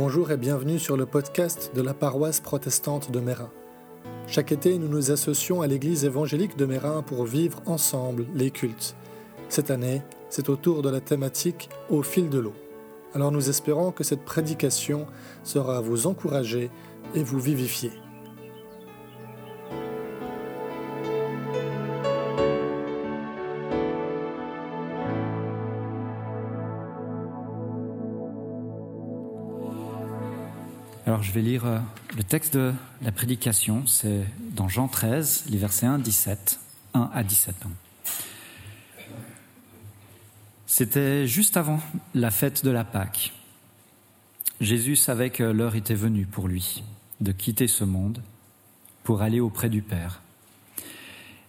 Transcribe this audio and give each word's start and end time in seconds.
Bonjour 0.00 0.30
et 0.30 0.36
bienvenue 0.36 0.78
sur 0.78 0.96
le 0.96 1.06
podcast 1.06 1.72
de 1.74 1.82
la 1.82 1.92
paroisse 1.92 2.38
protestante 2.38 3.10
de 3.10 3.18
Mérin. 3.18 3.50
Chaque 4.28 4.52
été, 4.52 4.78
nous 4.78 4.86
nous 4.86 5.10
associons 5.10 5.60
à 5.60 5.66
l'église 5.66 6.04
évangélique 6.04 6.56
de 6.56 6.66
Mérin 6.66 7.02
pour 7.02 7.24
vivre 7.24 7.60
ensemble 7.66 8.24
les 8.32 8.52
cultes. 8.52 8.94
Cette 9.48 9.72
année, 9.72 10.02
c'est 10.30 10.50
au 10.50 10.54
tour 10.54 10.82
de 10.82 10.88
la 10.88 11.00
thématique 11.00 11.68
Au 11.90 12.02
fil 12.02 12.28
de 12.28 12.38
l'eau. 12.38 12.54
Alors 13.12 13.32
nous 13.32 13.48
espérons 13.48 13.90
que 13.90 14.04
cette 14.04 14.24
prédication 14.24 15.04
sera 15.42 15.80
vous 15.80 16.06
encourager 16.06 16.70
et 17.16 17.24
vous 17.24 17.40
vivifier. 17.40 17.90
Je 31.28 31.32
vais 31.34 31.42
lire 31.42 31.66
euh, 31.66 31.78
le 32.16 32.22
texte 32.22 32.56
de 32.56 32.72
la 33.02 33.12
prédication, 33.12 33.86
c'est 33.86 34.24
dans 34.54 34.66
Jean 34.66 34.88
13, 34.88 35.44
les 35.50 35.58
versets 35.58 35.84
1 35.84 35.98
17, 35.98 36.58
1 36.94 37.10
à 37.12 37.22
17 37.22 37.54
C'était 40.66 41.26
juste 41.26 41.58
avant 41.58 41.80
la 42.14 42.30
fête 42.30 42.64
de 42.64 42.70
la 42.70 42.82
Pâque. 42.82 43.34
Jésus 44.62 44.96
savait 44.96 45.28
que 45.28 45.42
l'heure 45.42 45.76
était 45.76 45.94
venue 45.94 46.24
pour 46.24 46.48
lui 46.48 46.82
de 47.20 47.32
quitter 47.32 47.68
ce 47.68 47.84
monde 47.84 48.22
pour 49.04 49.20
aller 49.20 49.40
auprès 49.40 49.68
du 49.68 49.82
Père. 49.82 50.22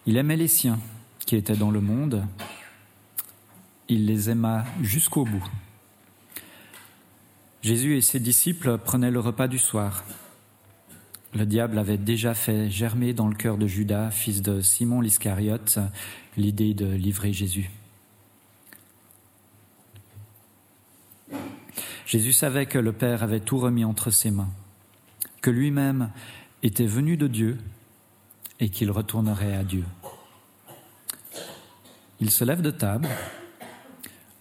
Il 0.05 0.17
aimait 0.17 0.35
les 0.35 0.49
siens 0.49 0.79
qui 1.25 1.37
étaient 1.37 1.55
dans 1.55 1.71
le 1.71 1.79
monde, 1.79 2.25
il 3.87 4.07
les 4.07 4.29
aima 4.29 4.65
jusqu'au 4.81 5.23
bout. 5.23 5.47
Jésus 7.61 7.97
et 7.97 8.01
ses 8.01 8.19
disciples 8.19 8.77
prenaient 8.77 9.11
le 9.11 9.19
repas 9.19 9.47
du 9.47 9.59
soir. 9.59 10.03
Le 11.33 11.45
diable 11.45 11.77
avait 11.77 11.97
déjà 11.97 12.33
fait 12.33 12.69
germer 12.69 13.13
dans 13.13 13.27
le 13.27 13.35
cœur 13.35 13.57
de 13.57 13.67
Judas, 13.67 14.11
fils 14.11 14.41
de 14.41 14.61
Simon 14.61 15.01
l'Iscariote, 15.01 15.77
l'idée 16.37 16.73
de 16.73 16.87
livrer 16.87 17.33
Jésus. 17.33 17.69
Jésus 22.05 22.33
savait 22.33 22.65
que 22.65 22.79
le 22.79 22.93
Père 22.93 23.21
avait 23.21 23.39
tout 23.39 23.59
remis 23.59 23.85
entre 23.85 24.09
ses 24.09 24.31
mains, 24.31 24.49
que 25.41 25.51
lui-même 25.51 26.09
était 26.63 26.87
venu 26.87 27.17
de 27.17 27.27
Dieu 27.27 27.59
et 28.59 28.69
qu'il 28.69 28.89
retournerait 28.89 29.55
à 29.55 29.63
Dieu. 29.63 29.85
Il 32.19 32.31
se 32.31 32.43
lève 32.43 32.61
de 32.61 32.71
table, 32.71 33.07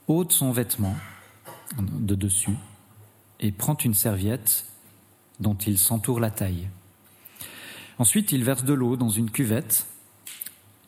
ôte 0.07 0.33
son 0.33 0.51
vêtement 0.51 0.97
de 1.79 2.15
dessus, 2.15 2.57
et 3.41 3.53
prend 3.53 3.77
une 3.77 3.95
serviette 3.95 4.67
dont 5.41 5.55
il 5.55 5.79
s'entoure 5.79 6.21
la 6.21 6.31
taille. 6.31 6.69
Ensuite, 7.99 8.33
il 8.33 8.45
verse 8.45 8.65
de 8.65 8.75
l'eau 8.75 8.97
dans 8.97 9.09
une 9.09 9.31
cuvette 9.31 9.87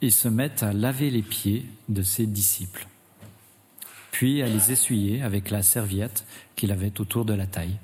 et 0.03 0.11
se 0.11 0.29
met 0.29 0.63
à 0.63 0.73
laver 0.73 1.11
les 1.11 1.23
pieds 1.23 1.67
de 1.89 2.03
ses 2.03 2.27
disciples, 2.27 2.87
puis 4.11 4.43
à 4.43 4.47
les 4.47 4.73
essuyer 4.73 5.23
avec 5.23 5.51
la 5.51 5.63
serviette 5.63 6.25
qu'il 6.57 6.73
avait 6.73 7.01
autour 7.01 7.25
de 7.25 7.35
la 7.35 7.47
taille. 7.47 7.79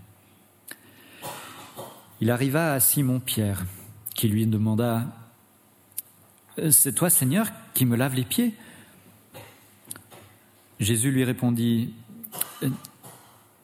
Il 2.20 2.30
arriva 2.30 2.72
à 2.72 2.80
Simon-Pierre, 2.80 3.66
qui 4.14 4.28
lui 4.28 4.46
demanda 4.46 5.06
C'est 6.70 6.94
toi, 6.94 7.10
Seigneur, 7.10 7.48
qui 7.74 7.84
me 7.84 7.96
lave 7.96 8.14
les 8.14 8.24
pieds? 8.24 8.54
Jésus 10.80 11.10
lui 11.10 11.24
répondit 11.24 11.92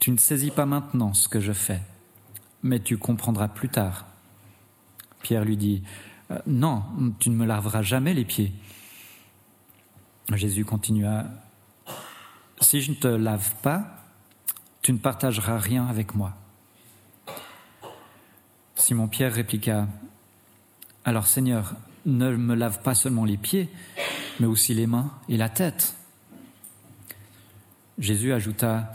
tu 0.03 0.11
ne 0.11 0.17
saisis 0.17 0.50
pas 0.50 0.67
maintenant 0.67 1.14
ce 1.14 1.28
que 1.28 1.39
je 1.39 1.53
fais, 1.53 1.81
mais 2.64 2.81
tu 2.81 2.98
comprendras 2.98 3.46
plus 3.46 3.68
tard. 3.68 4.05
Pierre 5.20 5.45
lui 5.45 5.57
dit, 5.57 5.85
euh, 6.33 6.40
Non, 6.45 6.83
tu 7.20 7.30
ne 7.30 7.36
me 7.36 7.46
laveras 7.46 7.83
jamais 7.83 8.13
les 8.13 8.24
pieds. 8.24 8.52
Jésus 10.35 10.64
continua, 10.64 11.27
Si 12.61 12.80
je 12.80 12.90
ne 12.90 12.96
te 12.96 13.07
lave 13.07 13.55
pas, 13.63 14.05
tu 14.83 14.92
ne 14.92 14.98
partageras 14.98 15.58
rien 15.58 15.86
avec 15.86 16.17
moi. 16.17 16.34
Simon 18.74 19.07
Pierre 19.07 19.33
répliqua, 19.33 19.86
Alors 21.05 21.29
Seigneur, 21.29 21.77
ne 22.07 22.34
me 22.34 22.57
lave 22.57 22.83
pas 22.83 22.96
seulement 22.96 23.24
les 23.24 23.36
pieds, 23.36 23.69
mais 24.40 24.46
aussi 24.46 24.74
les 24.74 24.89
mains 24.89 25.13
et 25.29 25.36
la 25.36 25.48
tête. 25.48 25.95
Jésus 28.01 28.33
ajouta, 28.33 28.92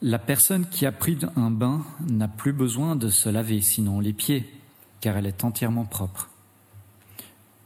la 0.00 0.18
personne 0.18 0.68
qui 0.68 0.86
a 0.86 0.92
pris 0.92 1.18
un 1.36 1.50
bain 1.50 1.84
n'a 2.08 2.28
plus 2.28 2.52
besoin 2.52 2.96
de 2.96 3.08
se 3.08 3.28
laver, 3.28 3.60
sinon 3.60 4.00
les 4.00 4.12
pieds, 4.12 4.48
car 5.00 5.16
elle 5.16 5.26
est 5.26 5.44
entièrement 5.44 5.84
propre. 5.84 6.30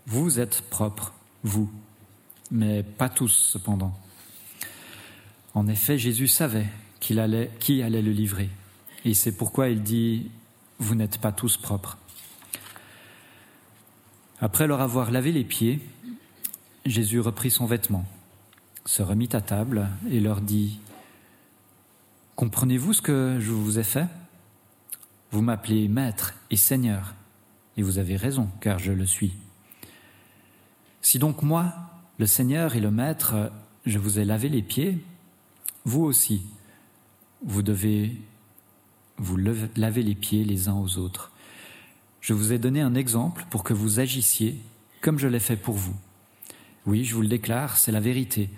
Vous 0.07 0.41
êtes 0.41 0.63
propre, 0.71 1.13
vous, 1.43 1.71
mais 2.51 2.83
pas 2.83 3.09
tous 3.09 3.33
cependant. 3.53 3.99
En 5.55 5.67
effet, 5.69 5.99
Jésus 5.99 6.29
savait 6.29 6.69
qui 7.01 7.19
allait 7.19 8.03
le 8.03 8.13
livrer, 8.13 8.49
et 9.05 9.13
c'est 9.15 9.37
pourquoi 9.37 9.69
il 9.69 9.83
dit, 9.83 10.31
Vous 10.79 10.95
n'êtes 10.95 11.19
pas 11.19 11.33
tous 11.33 11.57
propres. 11.57 11.99
Après 14.41 14.67
leur 14.67 14.81
avoir 14.81 15.11
lavé 15.11 15.33
les 15.33 15.45
pieds, 15.45 15.81
Jésus 16.87 17.21
reprit 17.21 17.51
son 17.51 17.67
vêtement, 17.67 18.05
se 18.87 19.03
remit 19.03 19.29
à 19.33 19.41
table 19.41 19.89
et 20.11 20.19
leur 20.19 20.41
dit, 20.41 20.81
Comprenez-vous 22.37 22.95
ce 22.95 23.03
que 23.03 23.39
je 23.41 23.51
vous 23.51 23.79
ai 23.79 23.83
fait? 23.85 24.07
Vous 25.31 25.43
m'appelez 25.43 25.89
Maître 25.89 26.35
et 26.51 26.57
Seigneur, 26.57 27.15
et 27.77 27.83
vous 27.83 27.99
avez 27.99 28.17
raison, 28.17 28.49
car 28.61 28.79
je 28.79 28.93
le 28.93 29.07
suis. 29.07 29.35
Si 31.03 31.19
donc 31.19 31.43
moi, 31.43 31.75
le 32.19 32.27
Seigneur 32.27 32.75
et 32.75 32.81
le 32.81 32.91
Maître, 32.91 33.53
je 33.85 33.99
vous 33.99 34.19
ai 34.19 34.25
lavé 34.25 34.49
les 34.49 34.63
pieds, 34.63 35.05
vous 35.85 36.03
aussi, 36.03 36.47
vous 37.45 37.63
devez 37.63 38.21
vous 39.19 39.37
laver 39.37 40.03
les 40.03 40.15
pieds 40.15 40.45
les 40.45 40.69
uns 40.69 40.75
aux 40.75 40.99
autres. 40.99 41.33
Je 42.21 42.33
vous 42.33 42.53
ai 42.53 42.59
donné 42.59 42.81
un 42.81 42.95
exemple 42.95 43.45
pour 43.51 43.63
que 43.63 43.75
vous 43.75 44.01
agissiez 44.01 44.59
comme 45.01 45.19
je 45.19 45.29
l'ai 45.29 45.41
fait 45.41 45.57
pour 45.57 45.75
vous. 45.75 45.97
Oui, 46.87 47.05
je 47.05 47.15
vous 47.15 47.23
le 47.23 47.29
déclare, 47.29 47.77
c'est 47.77 47.93
la 47.93 48.01
vérité. 48.01 48.49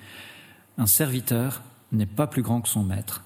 Un 0.79 0.87
serviteur 0.87 1.63
n'est 1.93 2.07
pas 2.07 2.27
plus 2.27 2.43
grand 2.43 2.61
que 2.61 2.69
son 2.69 2.85
maître, 2.85 3.25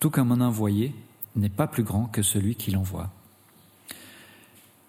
tout 0.00 0.10
comme 0.10 0.32
un 0.32 0.40
envoyé 0.40 0.94
n'est 1.36 1.50
pas 1.50 1.66
plus 1.66 1.84
grand 1.84 2.06
que 2.06 2.22
celui 2.22 2.56
qui 2.56 2.70
l'envoie. 2.70 3.10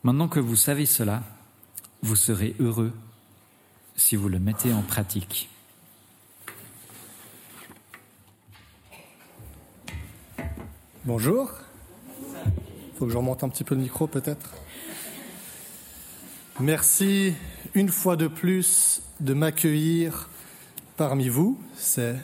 Maintenant 0.04 0.30
que 0.30 0.40
vous 0.40 0.56
savez 0.56 0.86
cela, 0.86 1.22
vous 2.02 2.16
serez 2.16 2.56
heureux 2.60 2.94
si 3.96 4.16
vous 4.16 4.30
le 4.30 4.40
mettez 4.40 4.74
en 4.74 4.82
pratique. 4.82 5.50
Bonjour. 11.04 11.52
Faut 12.96 13.06
que 13.06 13.12
je 13.12 13.18
remonte 13.18 13.44
un 13.44 13.50
petit 13.50 13.64
peu 13.64 13.76
le 13.76 13.82
micro 13.82 14.08
peut-être. 14.08 14.54
Merci 16.60 17.34
une 17.74 17.90
fois 17.90 18.16
de 18.16 18.28
plus 18.28 19.02
de 19.20 19.34
m'accueillir 19.34 20.30
parmi 20.96 21.28
vous. 21.28 21.60
C'est 21.76 22.16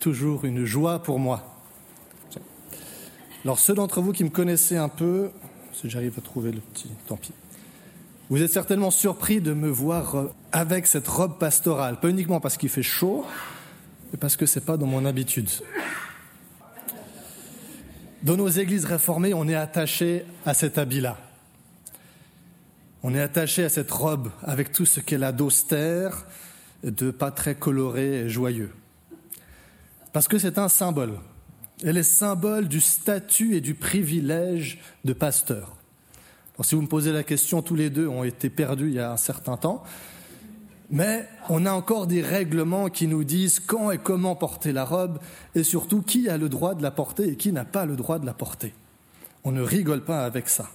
toujours 0.00 0.44
une 0.44 0.64
joie 0.64 1.02
pour 1.02 1.18
moi. 1.18 1.53
Alors 3.44 3.58
ceux 3.58 3.74
d'entre 3.74 4.00
vous 4.00 4.12
qui 4.12 4.24
me 4.24 4.30
connaissez 4.30 4.78
un 4.78 4.88
peu, 4.88 5.30
si 5.74 5.90
j'arrive 5.90 6.14
à 6.16 6.22
trouver 6.22 6.50
le 6.50 6.60
petit, 6.60 6.88
tant 7.06 7.16
pis. 7.16 7.32
Vous 8.30 8.40
êtes 8.40 8.50
certainement 8.50 8.90
surpris 8.90 9.42
de 9.42 9.52
me 9.52 9.68
voir 9.68 10.14
euh, 10.14 10.32
avec 10.50 10.86
cette 10.86 11.06
robe 11.06 11.38
pastorale, 11.38 12.00
pas 12.00 12.08
uniquement 12.08 12.40
parce 12.40 12.56
qu'il 12.56 12.70
fait 12.70 12.82
chaud, 12.82 13.26
mais 14.10 14.18
parce 14.18 14.36
que 14.36 14.46
c'est 14.46 14.64
pas 14.64 14.78
dans 14.78 14.86
mon 14.86 15.04
habitude. 15.04 15.50
Dans 18.22 18.38
nos 18.38 18.48
églises 18.48 18.86
réformées, 18.86 19.34
on 19.34 19.46
est 19.46 19.54
attaché 19.54 20.24
à 20.46 20.54
cet 20.54 20.78
habit-là. 20.78 21.18
On 23.02 23.14
est 23.14 23.20
attaché 23.20 23.62
à 23.64 23.68
cette 23.68 23.90
robe 23.90 24.30
avec 24.42 24.72
tout 24.72 24.86
ce 24.86 25.00
qu'elle 25.00 25.22
a 25.22 25.32
d'austère, 25.32 26.24
de 26.82 27.10
pas 27.10 27.30
très 27.30 27.54
coloré 27.54 28.20
et 28.20 28.28
joyeux. 28.30 28.72
Parce 30.14 30.28
que 30.28 30.38
c'est 30.38 30.56
un 30.56 30.70
symbole. 30.70 31.18
Elle 31.82 31.96
est 31.96 32.02
symbole 32.02 32.68
du 32.68 32.80
statut 32.80 33.56
et 33.56 33.60
du 33.60 33.74
privilège 33.74 34.80
de 35.04 35.12
pasteur. 35.12 35.76
si 36.62 36.74
vous 36.74 36.82
me 36.82 36.86
posez 36.86 37.12
la 37.12 37.24
question, 37.24 37.62
tous 37.62 37.74
les 37.74 37.90
deux 37.90 38.06
ont 38.06 38.24
été 38.24 38.48
perdus 38.48 38.88
il 38.88 38.94
y 38.94 39.00
a 39.00 39.10
un 39.10 39.16
certain 39.16 39.56
temps, 39.56 39.82
mais 40.90 41.28
on 41.48 41.66
a 41.66 41.72
encore 41.72 42.06
des 42.06 42.22
règlements 42.22 42.88
qui 42.88 43.08
nous 43.08 43.24
disent 43.24 43.58
quand 43.58 43.90
et 43.90 43.98
comment 43.98 44.36
porter 44.36 44.72
la 44.72 44.84
robe, 44.84 45.18
et 45.54 45.64
surtout 45.64 46.02
qui 46.02 46.28
a 46.28 46.36
le 46.36 46.48
droit 46.48 46.74
de 46.74 46.82
la 46.82 46.90
porter 46.90 47.30
et 47.30 47.36
qui 47.36 47.52
n'a 47.52 47.64
pas 47.64 47.86
le 47.86 47.96
droit 47.96 48.18
de 48.18 48.26
la 48.26 48.34
porter. 48.34 48.72
On 49.42 49.50
ne 49.50 49.62
rigole 49.62 50.04
pas 50.04 50.24
avec 50.24 50.48
ça. 50.48 50.70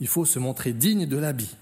Il 0.00 0.08
faut 0.08 0.24
se 0.24 0.38
montrer 0.38 0.72
digne 0.72 1.06
de 1.06 1.16
l'habit. 1.16 1.56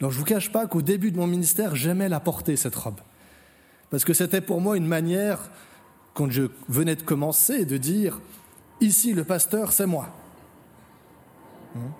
Alors 0.00 0.10
je 0.10 0.16
ne 0.16 0.20
vous 0.20 0.26
cache 0.26 0.50
pas 0.50 0.66
qu'au 0.66 0.82
début 0.82 1.12
de 1.12 1.18
mon 1.18 1.26
ministère, 1.26 1.76
j'aimais 1.76 2.08
la 2.08 2.20
porter, 2.20 2.56
cette 2.56 2.74
robe. 2.74 3.00
Parce 3.90 4.04
que 4.04 4.14
c'était 4.14 4.40
pour 4.40 4.60
moi 4.60 4.76
une 4.76 4.86
manière 4.86 5.50
quand 6.14 6.30
je 6.30 6.44
venais 6.68 6.96
de 6.96 7.02
commencer, 7.02 7.64
de 7.64 7.76
dire 7.76 8.20
Ici, 8.80 9.12
le 9.12 9.24
pasteur, 9.24 9.72
c'est 9.72 9.86
moi. 9.86 10.08
Hmm? 11.74 11.90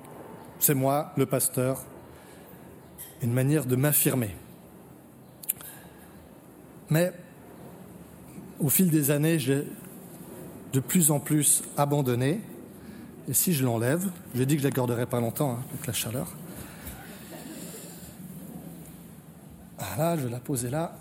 C'est 0.59 0.75
moi, 0.75 1.13
le 1.17 1.27
pasteur. 1.27 1.83
Une 3.23 3.33
manière 3.33 3.65
de 3.65 3.77
m'affirmer. 3.77 4.35
Mais 6.91 7.13
au 8.61 8.69
fil 8.69 8.91
des 8.91 9.11
années, 9.11 9.39
j'ai 9.39 9.67
de 10.73 10.81
plus 10.81 11.11
en 11.11 11.21
plus 11.21 11.63
abandonné. 11.77 12.41
Et 13.29 13.33
si 13.33 13.53
je 13.53 13.65
l'enlève, 13.65 14.11
j'ai 14.35 14.45
dit 14.45 14.57
que 14.57 14.63
je 14.63 14.67
ne 14.67 14.71
la 14.71 14.77
garderai 14.77 15.07
pas 15.07 15.21
longtemps, 15.21 15.53
hein, 15.53 15.65
avec 15.73 15.87
la 15.87 15.93
chaleur. 15.93 16.29
Voilà, 19.79 20.17
je 20.17 20.25
vais 20.25 20.31
la 20.31 20.41
poser 20.41 20.71
là. 20.71 20.97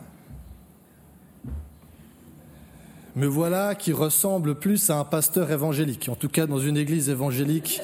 Me 3.15 3.27
voilà 3.27 3.75
qui 3.75 3.94
ressemble 3.94 4.56
plus 4.56 4.89
à 4.89 4.98
un 4.98 5.04
pasteur 5.06 5.51
évangélique, 5.51 6.10
en 6.10 6.15
tout 6.15 6.30
cas 6.30 6.48
dans 6.48 6.57
une 6.57 6.77
église 6.77 7.10
évangélique 7.10 7.80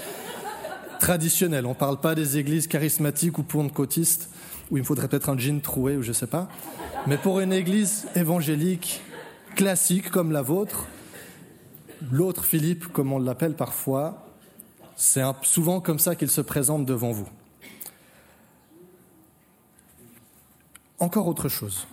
traditionnelle. 1.00 1.68
On 1.68 1.70
ne 1.70 1.76
parle 1.76 2.00
pas 2.00 2.16
des 2.16 2.40
églises 2.40 2.66
charismatiques 2.66 3.38
ou 3.38 3.44
pentecôtistes, 3.44 4.30
où 4.72 4.78
il 4.78 4.80
me 4.82 4.86
faudrait 4.86 5.08
peut-être 5.08 5.30
un 5.30 5.38
jean 5.38 5.62
troué 5.62 5.98
ou 5.98 6.02
je 6.02 6.10
ne 6.10 6.14
sais 6.14 6.26
pas. 6.26 6.50
Mais 7.06 7.18
pour 7.18 7.42
une 7.42 7.54
église 7.54 8.08
évangélique 8.16 9.02
classique 9.56 10.10
comme 10.10 10.32
la 10.32 10.42
vôtre, 10.42 10.88
l'autre 12.12 12.44
Philippe, 12.44 12.88
comme 12.88 13.14
on 13.14 13.20
l'appelle 13.20 13.54
parfois, 13.54 14.26
c'est 14.96 15.22
souvent 15.44 15.80
comme 15.80 16.00
ça 16.00 16.16
qu'il 16.16 16.30
se 16.30 16.42
présente 16.42 16.86
devant 16.88 17.12
vous. 17.12 17.30
Encore 20.98 21.28
autre 21.28 21.50
chose. 21.50 21.88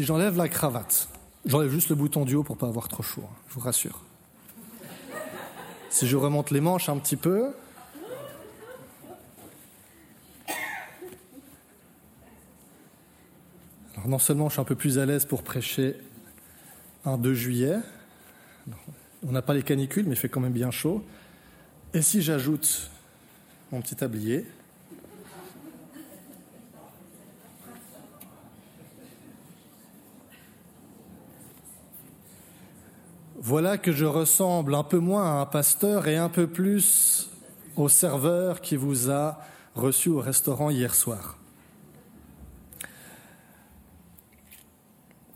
Si 0.00 0.06
j'enlève 0.06 0.38
la 0.38 0.48
cravate, 0.48 1.10
j'enlève 1.44 1.70
juste 1.70 1.90
le 1.90 1.94
bouton 1.94 2.24
du 2.24 2.34
haut 2.34 2.42
pour 2.42 2.56
pas 2.56 2.68
avoir 2.68 2.88
trop 2.88 3.02
chaud, 3.02 3.20
hein, 3.22 3.36
je 3.48 3.52
vous 3.52 3.60
rassure. 3.60 4.00
Si 5.90 6.08
je 6.08 6.16
remonte 6.16 6.50
les 6.50 6.62
manches 6.62 6.88
un 6.88 6.96
petit 6.96 7.16
peu, 7.16 7.52
alors 13.94 14.08
non 14.08 14.18
seulement 14.18 14.48
je 14.48 14.54
suis 14.54 14.60
un 14.62 14.64
peu 14.64 14.74
plus 14.74 14.98
à 14.98 15.04
l'aise 15.04 15.26
pour 15.26 15.42
prêcher 15.42 15.98
un 17.04 17.18
2 17.18 17.34
juillet, 17.34 17.76
on 19.22 19.32
n'a 19.32 19.42
pas 19.42 19.52
les 19.52 19.62
canicules, 19.62 20.06
mais 20.06 20.14
il 20.14 20.18
fait 20.18 20.30
quand 20.30 20.40
même 20.40 20.54
bien 20.54 20.70
chaud. 20.70 21.04
Et 21.92 22.00
si 22.00 22.22
j'ajoute 22.22 22.90
mon 23.70 23.82
petit 23.82 23.96
tablier, 23.96 24.46
voilà 33.50 33.78
que 33.78 33.90
je 33.90 34.04
ressemble 34.04 34.76
un 34.76 34.84
peu 34.84 35.00
moins 35.00 35.24
à 35.24 35.40
un 35.40 35.44
pasteur 35.44 36.06
et 36.06 36.16
un 36.16 36.28
peu 36.28 36.46
plus 36.46 37.30
au 37.74 37.88
serveur 37.88 38.60
qui 38.60 38.76
vous 38.76 39.10
a 39.10 39.40
reçu 39.74 40.08
au 40.08 40.20
restaurant 40.20 40.70
hier 40.70 40.94
soir. 40.94 41.36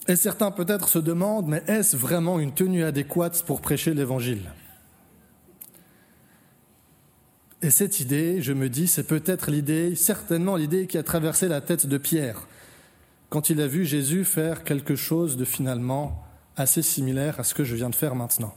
Et 0.06 0.14
certains 0.14 0.52
peut-être 0.52 0.88
se 0.88 1.00
demandent, 1.00 1.48
mais 1.48 1.64
est-ce 1.66 1.96
vraiment 1.96 2.38
une 2.38 2.54
tenue 2.54 2.84
adéquate 2.84 3.42
pour 3.42 3.60
prêcher 3.60 3.94
l'Évangile? 3.94 4.52
Et 7.62 7.70
cette 7.70 7.98
idée, 7.98 8.40
je 8.42 8.52
me 8.52 8.68
dis, 8.68 8.86
c'est 8.86 9.08
peut-être 9.08 9.50
l'idée, 9.50 9.96
certainement 9.96 10.54
l'idée 10.54 10.86
qui 10.86 10.98
a 10.98 11.02
traversé 11.02 11.48
la 11.48 11.60
tête 11.60 11.88
de 11.88 11.98
Pierre 11.98 12.46
quand 13.28 13.50
il 13.50 13.60
a 13.60 13.66
vu 13.66 13.84
Jésus 13.84 14.24
faire 14.24 14.62
quelque 14.62 14.94
chose 14.94 15.36
de 15.36 15.44
finalement 15.44 16.23
assez 16.56 16.82
similaire 16.82 17.40
à 17.40 17.44
ce 17.44 17.54
que 17.54 17.64
je 17.64 17.74
viens 17.74 17.90
de 17.90 17.94
faire 17.94 18.14
maintenant. 18.14 18.54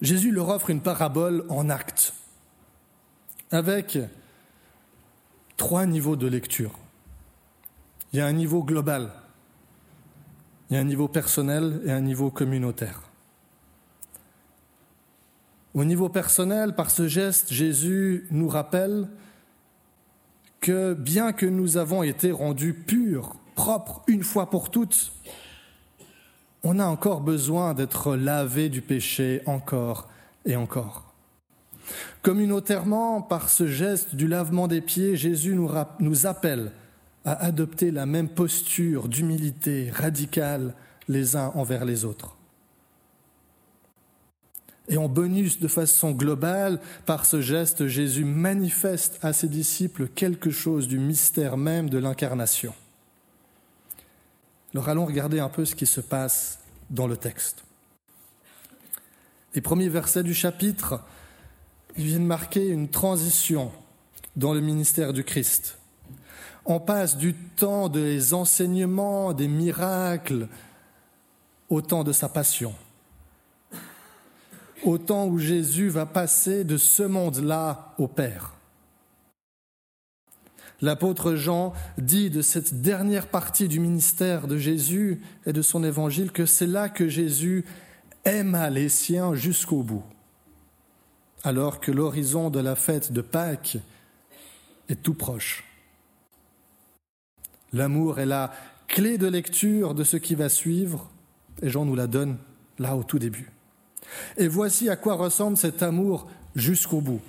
Jésus 0.00 0.32
leur 0.32 0.48
offre 0.48 0.70
une 0.70 0.80
parabole 0.80 1.44
en 1.48 1.70
actes, 1.70 2.14
avec 3.50 3.98
trois 5.56 5.86
niveaux 5.86 6.16
de 6.16 6.26
lecture. 6.26 6.78
Il 8.12 8.18
y 8.18 8.22
a 8.22 8.26
un 8.26 8.32
niveau 8.32 8.62
global, 8.62 9.12
il 10.68 10.74
y 10.74 10.76
a 10.76 10.80
un 10.80 10.84
niveau 10.84 11.08
personnel 11.08 11.80
et 11.84 11.92
un 11.92 12.00
niveau 12.00 12.30
communautaire. 12.30 13.02
Au 15.74 15.84
niveau 15.84 16.08
personnel, 16.08 16.74
par 16.74 16.90
ce 16.90 17.08
geste, 17.08 17.52
Jésus 17.52 18.26
nous 18.30 18.48
rappelle 18.48 19.08
que 20.60 20.94
bien 20.94 21.32
que 21.32 21.46
nous 21.46 21.76
avons 21.76 22.02
été 22.02 22.30
rendus 22.30 22.74
purs, 22.74 23.36
propres, 23.54 24.02
une 24.06 24.22
fois 24.22 24.50
pour 24.50 24.70
toutes, 24.70 25.12
on 26.62 26.78
a 26.78 26.86
encore 26.86 27.20
besoin 27.20 27.74
d'être 27.74 28.16
lavé 28.16 28.68
du 28.68 28.80
péché 28.80 29.42
encore 29.46 30.08
et 30.46 30.56
encore. 30.56 31.04
Communautairement, 32.22 33.20
par 33.20 33.50
ce 33.50 33.66
geste 33.66 34.14
du 34.14 34.26
lavement 34.26 34.66
des 34.66 34.80
pieds, 34.80 35.16
Jésus 35.16 35.54
nous, 35.54 35.70
nous 36.00 36.26
appelle 36.26 36.72
à 37.24 37.32
adopter 37.44 37.90
la 37.90 38.06
même 38.06 38.28
posture 38.28 39.08
d'humilité 39.08 39.90
radicale 39.90 40.74
les 41.08 41.36
uns 41.36 41.52
envers 41.54 41.84
les 41.84 42.04
autres. 42.04 42.36
Et 44.88 44.98
en 44.98 45.08
bonus, 45.08 45.60
de 45.60 45.68
façon 45.68 46.12
globale, 46.12 46.78
par 47.06 47.24
ce 47.24 47.40
geste, 47.40 47.86
Jésus 47.86 48.24
manifeste 48.24 49.18
à 49.22 49.32
ses 49.32 49.48
disciples 49.48 50.08
quelque 50.08 50.50
chose 50.50 50.88
du 50.88 50.98
mystère 50.98 51.56
même 51.56 51.88
de 51.88 51.98
l'incarnation. 51.98 52.74
Alors 54.74 54.88
allons 54.88 55.06
regarder 55.06 55.38
un 55.38 55.48
peu 55.48 55.64
ce 55.64 55.76
qui 55.76 55.86
se 55.86 56.00
passe 56.00 56.58
dans 56.90 57.06
le 57.06 57.16
texte. 57.16 57.62
Les 59.54 59.60
premiers 59.60 59.88
versets 59.88 60.24
du 60.24 60.34
chapitre 60.34 61.00
viennent 61.96 62.26
marquer 62.26 62.68
une 62.68 62.88
transition 62.88 63.70
dans 64.34 64.52
le 64.52 64.60
ministère 64.60 65.12
du 65.12 65.22
Christ. 65.22 65.78
On 66.64 66.80
passe 66.80 67.16
du 67.16 67.34
temps 67.34 67.88
des 67.88 68.34
enseignements, 68.34 69.32
des 69.32 69.46
miracles, 69.46 70.48
au 71.68 71.80
temps 71.80 72.02
de 72.02 72.12
sa 72.12 72.28
passion. 72.28 72.74
Au 74.82 74.98
temps 74.98 75.26
où 75.26 75.38
Jésus 75.38 75.88
va 75.88 76.04
passer 76.04 76.64
de 76.64 76.78
ce 76.78 77.04
monde-là 77.04 77.94
au 77.98 78.08
Père. 78.08 78.54
L'apôtre 80.80 81.34
Jean 81.34 81.72
dit 81.98 82.30
de 82.30 82.42
cette 82.42 82.82
dernière 82.82 83.28
partie 83.28 83.68
du 83.68 83.80
ministère 83.80 84.48
de 84.48 84.58
Jésus 84.58 85.22
et 85.46 85.52
de 85.52 85.62
son 85.62 85.84
évangile 85.84 86.32
que 86.32 86.46
c'est 86.46 86.66
là 86.66 86.88
que 86.88 87.08
Jésus 87.08 87.64
aima 88.24 88.70
les 88.70 88.88
siens 88.88 89.34
jusqu'au 89.34 89.82
bout, 89.82 90.04
alors 91.42 91.80
que 91.80 91.92
l'horizon 91.92 92.50
de 92.50 92.60
la 92.60 92.74
fête 92.74 93.12
de 93.12 93.20
Pâques 93.20 93.78
est 94.88 95.02
tout 95.02 95.14
proche. 95.14 95.64
L'amour 97.72 98.18
est 98.18 98.26
la 98.26 98.52
clé 98.88 99.18
de 99.18 99.26
lecture 99.26 99.94
de 99.94 100.04
ce 100.04 100.16
qui 100.16 100.34
va 100.34 100.48
suivre, 100.48 101.10
et 101.62 101.70
Jean 101.70 101.84
nous 101.84 101.96
la 101.96 102.06
donne 102.06 102.36
là 102.78 102.96
au 102.96 103.02
tout 103.02 103.18
début. 103.18 103.50
Et 104.36 104.48
voici 104.48 104.88
à 104.88 104.96
quoi 104.96 105.14
ressemble 105.14 105.56
cet 105.56 105.82
amour 105.82 106.28
jusqu'au 106.54 107.00
bout. 107.00 107.20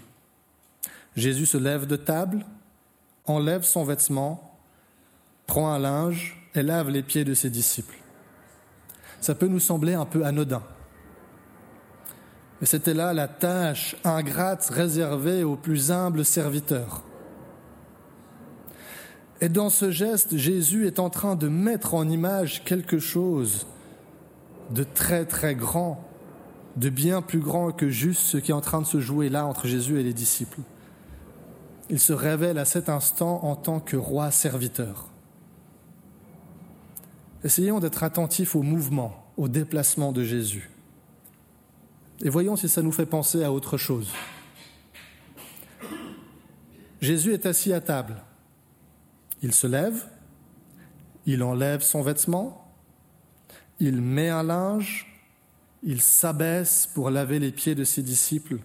Jésus 1.16 1.46
se 1.46 1.58
lève 1.58 1.86
de 1.86 1.96
table, 1.96 2.46
enlève 3.28 3.64
son 3.64 3.84
vêtement, 3.84 4.58
prend 5.48 5.72
un 5.72 5.80
linge 5.80 6.50
et 6.56 6.64
lave 6.64 6.90
les 6.90 7.04
pieds 7.04 7.26
de 7.26 7.34
ses 7.34 7.50
disciples. 7.50 7.98
Ça 9.22 9.36
peut 9.36 9.48
nous 9.48 9.60
sembler 9.60 9.94
un 9.94 10.06
peu 10.06 10.26
anodin. 10.26 10.64
Mais 12.62 12.68
c'était 12.68 12.94
là 12.94 13.14
la 13.14 13.28
tâche 13.28 13.96
ingrate 14.04 14.66
réservée 14.70 15.44
aux 15.44 15.56
plus 15.56 15.92
humbles 15.92 16.24
serviteurs. 16.24 17.04
Et 19.42 19.50
dans 19.50 19.70
ce 19.70 19.92
geste, 19.92 20.38
Jésus 20.38 20.88
est 20.88 21.00
en 21.00 21.10
train 21.10 21.36
de 21.36 21.50
mettre 21.50 21.94
en 21.94 22.08
image 22.08 22.64
quelque 22.64 23.00
chose 23.00 23.68
de 24.72 24.84
très 24.84 25.26
très 25.26 25.56
grand, 25.56 26.04
de 26.78 26.90
bien 26.90 27.22
plus 27.22 27.40
grand 27.40 27.72
que 27.72 27.90
juste 27.90 28.22
ce 28.22 28.38
qui 28.38 28.52
est 28.52 28.56
en 28.56 28.62
train 28.62 28.82
de 28.82 28.88
se 28.88 29.00
jouer 29.00 29.30
là 29.30 29.46
entre 29.46 29.68
Jésus 29.68 30.00
et 30.00 30.04
les 30.04 30.14
disciples. 30.14 30.62
Il 31.90 32.00
se 32.00 32.14
révèle 32.14 32.58
à 32.58 32.66
cet 32.66 32.90
instant 32.90 33.44
en 33.44 33.56
tant 33.56 33.80
que 33.80 33.96
roi 33.96 34.32
serviteur. 34.32 35.10
Essayons 37.44 37.80
d'être 37.80 38.04
attentifs 38.04 38.56
au 38.56 38.64
mouvement, 38.64 39.24
au 39.38 39.48
déplacement 39.48 40.12
de 40.12 40.24
Jésus. 40.24 40.72
Et 42.22 42.30
voyons 42.30 42.56
si 42.56 42.68
ça 42.68 42.82
nous 42.82 42.92
fait 42.92 43.06
penser 43.06 43.44
à 43.44 43.52
autre 43.52 43.78
chose. 43.78 44.12
Jésus 47.02 47.34
est 47.34 47.46
assis 47.46 47.72
à 47.72 47.82
table. 47.82 48.16
Il 49.44 49.54
se 49.54 49.68
lève, 49.68 50.08
il 51.28 51.44
enlève 51.44 51.82
son 51.82 52.02
vêtement, 52.02 52.74
il 53.80 54.02
met 54.02 54.30
un 54.30 54.42
linge, 54.42 55.22
il 55.84 56.02
s'abaisse 56.02 56.90
pour 56.92 57.12
laver 57.12 57.38
les 57.38 57.52
pieds 57.52 57.76
de 57.76 57.84
ses 57.84 58.02
disciples, 58.02 58.58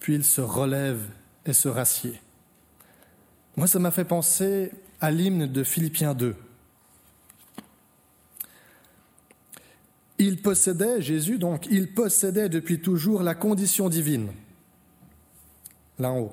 puis 0.00 0.16
il 0.16 0.24
se 0.24 0.40
relève 0.40 1.06
et 1.46 1.52
se 1.52 1.68
rassied. 1.68 2.20
Moi, 3.56 3.66
ça 3.66 3.78
m'a 3.78 3.90
fait 3.90 4.04
penser 4.04 4.70
à 5.00 5.10
l'hymne 5.10 5.46
de 5.46 5.64
Philippiens 5.64 6.14
2. 6.14 6.34
Il 10.18 10.40
possédait, 10.40 11.00
Jésus 11.02 11.38
donc, 11.38 11.66
il 11.70 11.92
possédait 11.92 12.48
depuis 12.48 12.80
toujours 12.80 13.22
la 13.22 13.34
condition 13.34 13.88
divine, 13.88 14.28
là 15.98 16.10
en 16.10 16.20
haut. 16.20 16.32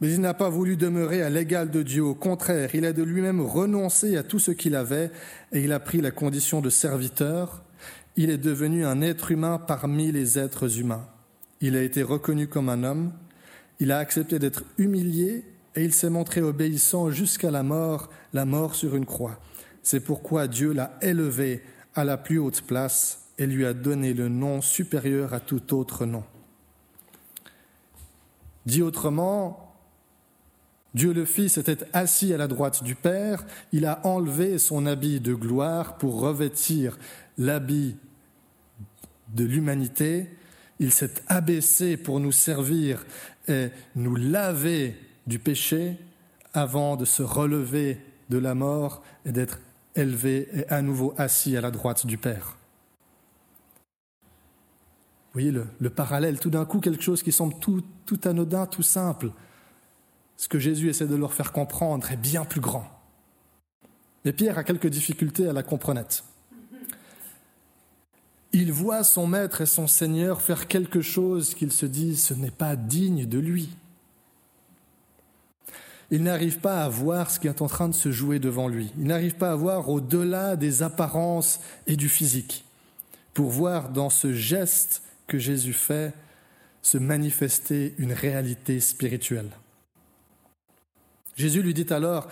Mais 0.00 0.12
il 0.12 0.20
n'a 0.20 0.34
pas 0.34 0.48
voulu 0.48 0.76
demeurer 0.76 1.22
à 1.22 1.30
l'égal 1.30 1.70
de 1.70 1.82
Dieu. 1.82 2.04
Au 2.04 2.14
contraire, 2.14 2.74
il 2.74 2.84
a 2.84 2.92
de 2.92 3.02
lui-même 3.02 3.40
renoncé 3.40 4.16
à 4.16 4.22
tout 4.22 4.38
ce 4.38 4.52
qu'il 4.52 4.76
avait 4.76 5.10
et 5.52 5.62
il 5.62 5.72
a 5.72 5.80
pris 5.80 6.00
la 6.00 6.12
condition 6.12 6.60
de 6.60 6.70
serviteur. 6.70 7.64
Il 8.16 8.30
est 8.30 8.38
devenu 8.38 8.84
un 8.84 9.00
être 9.00 9.32
humain 9.32 9.58
parmi 9.58 10.12
les 10.12 10.38
êtres 10.38 10.78
humains. 10.78 11.06
Il 11.60 11.76
a 11.76 11.82
été 11.82 12.04
reconnu 12.04 12.46
comme 12.46 12.68
un 12.68 12.84
homme. 12.84 13.12
Il 13.80 13.92
a 13.92 13.98
accepté 13.98 14.38
d'être 14.38 14.64
humilié 14.76 15.44
et 15.76 15.84
il 15.84 15.92
s'est 15.92 16.10
montré 16.10 16.40
obéissant 16.40 17.10
jusqu'à 17.10 17.50
la 17.50 17.62
mort, 17.62 18.10
la 18.32 18.44
mort 18.44 18.74
sur 18.74 18.96
une 18.96 19.06
croix. 19.06 19.38
C'est 19.82 20.00
pourquoi 20.00 20.48
Dieu 20.48 20.72
l'a 20.72 20.98
élevé 21.00 21.62
à 21.94 22.04
la 22.04 22.16
plus 22.16 22.38
haute 22.38 22.62
place 22.62 23.20
et 23.38 23.46
lui 23.46 23.64
a 23.64 23.72
donné 23.72 24.14
le 24.14 24.28
nom 24.28 24.60
supérieur 24.60 25.32
à 25.32 25.40
tout 25.40 25.74
autre 25.74 26.04
nom. 26.06 26.24
Dit 28.66 28.82
autrement, 28.82 29.74
Dieu 30.94 31.12
le 31.12 31.24
Fils 31.24 31.58
était 31.58 31.86
assis 31.92 32.34
à 32.34 32.36
la 32.36 32.48
droite 32.48 32.82
du 32.82 32.94
Père, 32.94 33.44
il 33.72 33.86
a 33.86 34.04
enlevé 34.04 34.58
son 34.58 34.84
habit 34.86 35.20
de 35.20 35.34
gloire 35.34 35.96
pour 35.96 36.20
revêtir 36.20 36.98
l'habit 37.36 37.96
de 39.34 39.44
l'humanité, 39.44 40.28
il 40.78 40.92
s'est 40.92 41.14
abaissé 41.26 41.96
pour 41.96 42.20
nous 42.20 42.32
servir 42.32 43.04
et 43.48 43.68
nous 43.96 44.16
laver 44.16 44.96
du 45.26 45.38
péché 45.38 45.96
avant 46.54 46.96
de 46.96 47.04
se 47.04 47.22
relever 47.22 48.00
de 48.30 48.38
la 48.38 48.54
mort 48.54 49.02
et 49.24 49.32
d'être 49.32 49.60
élevé 49.94 50.48
et 50.54 50.68
à 50.68 50.82
nouveau 50.82 51.14
assis 51.16 51.56
à 51.56 51.60
la 51.60 51.70
droite 51.70 52.06
du 52.06 52.18
Père. 52.18 52.56
Vous 55.28 55.40
voyez 55.40 55.50
le, 55.50 55.66
le 55.78 55.90
parallèle, 55.90 56.38
tout 56.38 56.50
d'un 56.50 56.64
coup 56.64 56.80
quelque 56.80 57.02
chose 57.02 57.22
qui 57.22 57.32
semble 57.32 57.54
tout, 57.58 57.82
tout 58.06 58.20
anodin, 58.24 58.66
tout 58.66 58.82
simple, 58.82 59.30
ce 60.36 60.48
que 60.48 60.58
Jésus 60.58 60.88
essaie 60.88 61.06
de 61.06 61.16
leur 61.16 61.34
faire 61.34 61.52
comprendre 61.52 62.10
est 62.10 62.16
bien 62.16 62.44
plus 62.44 62.60
grand. 62.60 62.88
Mais 64.24 64.32
Pierre 64.32 64.58
a 64.58 64.64
quelques 64.64 64.86
difficultés 64.86 65.48
à 65.48 65.52
la 65.52 65.62
comprendre. 65.62 66.00
Il 68.52 68.72
voit 68.72 69.04
son 69.04 69.26
maître 69.26 69.60
et 69.60 69.66
son 69.66 69.86
Seigneur 69.86 70.40
faire 70.40 70.68
quelque 70.68 71.02
chose 71.02 71.54
qu'il 71.54 71.72
se 71.72 71.86
dit 71.86 72.16
ce 72.16 72.34
n'est 72.34 72.50
pas 72.50 72.76
digne 72.76 73.26
de 73.26 73.38
lui. 73.38 73.70
Il 76.10 76.22
n'arrive 76.22 76.60
pas 76.60 76.84
à 76.84 76.88
voir 76.88 77.30
ce 77.30 77.38
qui 77.38 77.48
est 77.48 77.60
en 77.60 77.66
train 77.66 77.88
de 77.88 77.94
se 77.94 78.10
jouer 78.10 78.38
devant 78.38 78.68
lui. 78.68 78.90
Il 78.96 79.04
n'arrive 79.04 79.34
pas 79.34 79.52
à 79.52 79.56
voir 79.56 79.90
au-delà 79.90 80.56
des 80.56 80.82
apparences 80.82 81.60
et 81.86 81.96
du 81.96 82.08
physique, 82.08 82.64
pour 83.34 83.50
voir 83.50 83.90
dans 83.90 84.08
ce 84.08 84.32
geste 84.32 85.02
que 85.26 85.38
Jésus 85.38 85.74
fait 85.74 86.14
se 86.80 86.96
manifester 86.96 87.94
une 87.98 88.14
réalité 88.14 88.80
spirituelle. 88.80 89.50
Jésus 91.36 91.62
lui 91.62 91.74
dit 91.74 91.92
alors, 91.92 92.28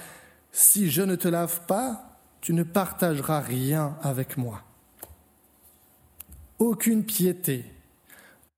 Si 0.53 0.91
je 0.91 1.03
ne 1.03 1.15
te 1.15 1.29
lave 1.29 1.61
pas, 1.67 2.19
tu 2.41 2.55
ne 2.55 2.63
partageras 2.63 3.41
rien 3.41 3.99
avec 4.03 4.39
moi. 4.39 4.63
Aucune 6.59 7.05
piété, 7.05 7.65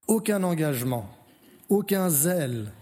aucun 0.06 0.44
engagement, 0.44 1.10
aucun 1.68 2.08
zèle, 2.08 2.72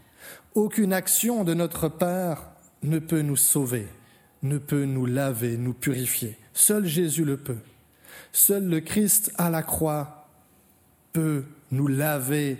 aucune 0.53 0.93
action 0.93 1.43
de 1.43 1.53
notre 1.53 1.89
part 1.89 2.51
ne 2.83 2.99
peut 2.99 3.21
nous 3.21 3.35
sauver, 3.35 3.87
ne 4.43 4.57
peut 4.57 4.85
nous 4.85 5.05
laver, 5.05 5.57
nous 5.57 5.73
purifier. 5.73 6.37
Seul 6.53 6.85
Jésus 6.85 7.25
le 7.25 7.37
peut. 7.37 7.57
Seul 8.31 8.67
le 8.67 8.79
Christ 8.79 9.31
à 9.37 9.49
la 9.49 9.63
croix 9.63 10.27
peut 11.13 11.43
nous 11.71 11.87
laver, 11.87 12.57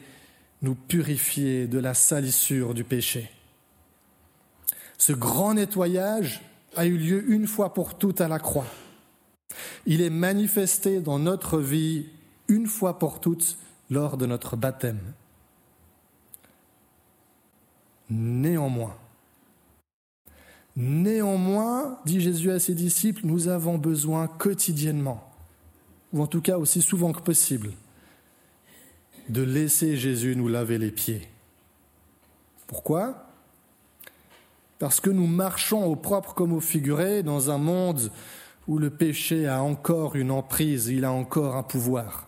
nous 0.61 0.75
purifier 0.75 1.67
de 1.67 1.79
la 1.79 1.93
salissure 1.93 2.73
du 2.73 2.83
péché. 2.83 3.29
Ce 4.97 5.13
grand 5.13 5.53
nettoyage 5.53 6.41
a 6.75 6.85
eu 6.85 6.97
lieu 6.97 7.31
une 7.31 7.47
fois 7.47 7.73
pour 7.73 7.97
toutes 7.97 8.21
à 8.21 8.27
la 8.27 8.39
croix. 8.39 8.67
Il 9.85 10.01
est 10.01 10.09
manifesté 10.09 10.99
dans 10.99 11.19
notre 11.19 11.59
vie 11.59 12.07
une 12.47 12.67
fois 12.67 12.99
pour 12.99 13.19
toutes 13.19 13.57
lors 13.89 14.17
de 14.17 14.25
notre 14.25 14.55
baptême. 14.55 14.99
Néanmoins, 18.09 18.95
néanmoins, 20.75 21.99
dit 22.05 22.21
Jésus 22.21 22.51
à 22.51 22.59
ses 22.59 22.73
disciples, 22.73 23.21
nous 23.25 23.49
avons 23.49 23.77
besoin 23.77 24.27
quotidiennement, 24.27 25.29
ou 26.13 26.21
en 26.21 26.27
tout 26.27 26.41
cas 26.41 26.57
aussi 26.57 26.81
souvent 26.81 27.11
que 27.11 27.21
possible, 27.21 27.71
de 29.27 29.41
laisser 29.41 29.97
Jésus 29.97 30.37
nous 30.37 30.47
laver 30.47 30.77
les 30.77 30.91
pieds. 30.91 31.27
Pourquoi? 32.65 33.27
Parce 34.79 35.01
que 35.01 35.09
nous 35.09 35.27
marchons 35.27 35.83
au 35.85 35.95
propre 35.95 36.33
comme 36.33 36.53
au 36.53 36.61
figuré 36.61 37.23
dans 37.23 37.49
un 37.49 37.57
monde 37.57 38.11
où 38.67 38.77
le 38.77 38.89
péché 38.89 39.47
a 39.47 39.63
encore 39.63 40.15
une 40.15 40.31
emprise, 40.31 40.87
il 40.87 41.03
a 41.03 41.11
encore 41.11 41.55
un 41.55 41.63
pouvoir. 41.63 42.26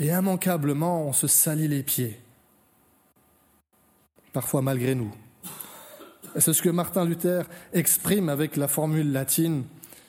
Et 0.00 0.06
immanquablement, 0.06 1.06
on 1.06 1.12
se 1.12 1.26
salit 1.26 1.68
les 1.68 1.82
pieds, 1.82 2.18
parfois 4.32 4.62
malgré 4.62 4.94
nous. 4.94 5.12
C'est 6.38 6.54
ce 6.54 6.62
que 6.62 6.70
Martin 6.70 7.04
Luther 7.04 7.42
exprime 7.74 8.30
avec 8.30 8.56
la 8.56 8.66
formule 8.66 9.12
latine 9.12 9.64